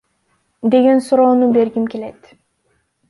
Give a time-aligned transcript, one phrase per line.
[0.75, 2.33] деген суроону бергим келет.